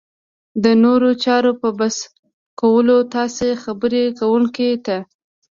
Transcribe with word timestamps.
د 0.63 0.65
نورو 0.83 1.09
چارو 1.23 1.51
په 1.61 1.69
بس 1.79 1.95
کولو 2.59 2.97
تاسې 3.15 3.47
خبرې 3.63 4.03
کوونکي 4.19 4.71
ته 4.85 4.97